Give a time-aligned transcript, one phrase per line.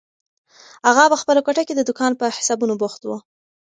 [0.89, 3.09] اغا په خپله کوټه کې د دوکان په حسابونو بوخت و.